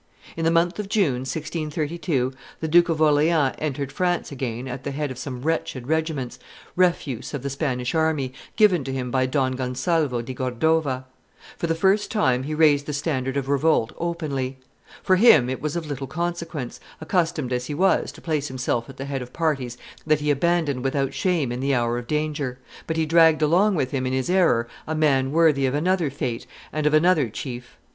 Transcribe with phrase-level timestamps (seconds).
[0.35, 4.89] In the month of June, 1632, the Duke of Orleans entered France again at the
[4.89, 6.39] head of some wretched regiments,
[6.75, 11.05] refuse of the Spanish army, given to him by Don Gonzalvo di Cordova.
[11.55, 14.57] For the first time, he raised the standard of revolt openly.
[15.03, 18.97] For him it was of little consequence, accustomed as he was to place himself at
[18.97, 19.77] the head of parties
[20.07, 22.57] that he abandoned without shame in the hour of danger;
[22.87, 26.47] but he dragged along with him in his error a man worthy of another fate
[26.73, 27.77] and of another chief.